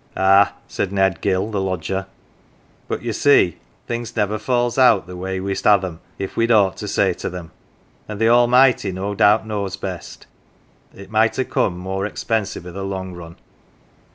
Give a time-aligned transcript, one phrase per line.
[0.16, 2.06] "Ah," said Ned Gill, the lodger,"
[2.88, 6.78] but ye see things never falls out the way we'st ha' them if we'd aught
[6.78, 7.50] to say to them.
[8.08, 10.26] And the Almighty no doubt knows best.
[10.94, 13.36] It might ha' coined more expensive i' the long run."